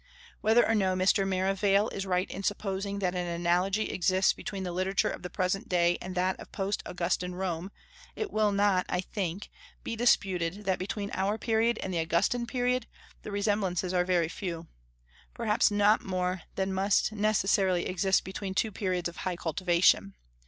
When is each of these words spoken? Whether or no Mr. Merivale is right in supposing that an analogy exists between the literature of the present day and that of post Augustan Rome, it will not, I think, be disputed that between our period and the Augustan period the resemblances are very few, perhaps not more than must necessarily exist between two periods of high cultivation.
Whether 0.39 0.67
or 0.67 0.73
no 0.73 0.95
Mr. 0.95 1.27
Merivale 1.27 1.87
is 1.89 2.07
right 2.07 2.27
in 2.31 2.41
supposing 2.41 2.97
that 2.97 3.13
an 3.13 3.27
analogy 3.27 3.91
exists 3.91 4.33
between 4.33 4.63
the 4.63 4.71
literature 4.71 5.11
of 5.11 5.21
the 5.21 5.29
present 5.29 5.69
day 5.69 5.99
and 6.01 6.15
that 6.15 6.39
of 6.39 6.51
post 6.51 6.81
Augustan 6.87 7.35
Rome, 7.35 7.71
it 8.15 8.31
will 8.31 8.51
not, 8.51 8.87
I 8.89 9.01
think, 9.01 9.51
be 9.83 9.95
disputed 9.95 10.65
that 10.65 10.79
between 10.79 11.11
our 11.13 11.37
period 11.37 11.77
and 11.83 11.93
the 11.93 11.99
Augustan 11.99 12.47
period 12.47 12.87
the 13.21 13.29
resemblances 13.29 13.93
are 13.93 14.03
very 14.03 14.27
few, 14.27 14.65
perhaps 15.35 15.69
not 15.69 16.01
more 16.03 16.41
than 16.55 16.73
must 16.73 17.11
necessarily 17.11 17.85
exist 17.85 18.23
between 18.23 18.55
two 18.55 18.71
periods 18.71 19.07
of 19.07 19.17
high 19.17 19.35
cultivation. 19.37 20.15